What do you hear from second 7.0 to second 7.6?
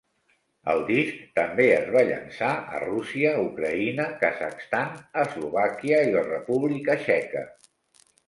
Txeca.